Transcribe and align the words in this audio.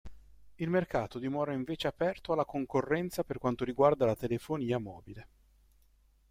Il 0.55 0.67
mercato 0.71 1.19
dimora 1.19 1.53
invece 1.53 1.85
aperto 1.87 2.33
alla 2.33 2.43
concorrenza 2.43 3.23
per 3.23 3.37
quanto 3.37 3.63
riguarda 3.63 4.03
la 4.07 4.15
telefonia 4.15 4.79
mobile. 4.79 5.27